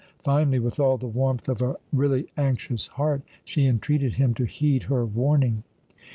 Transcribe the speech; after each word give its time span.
Finally, 0.23 0.57
with 0.57 0.79
all 0.79 0.97
the 0.97 1.05
warmth 1.05 1.47
of 1.47 1.61
a 1.61 1.75
really 1.93 2.25
anxious 2.35 2.87
heart, 2.87 3.21
she 3.45 3.67
entreated 3.67 4.13
him 4.15 4.33
to 4.33 4.45
heed 4.45 4.81
her 4.89 5.05
warning. 5.05 5.61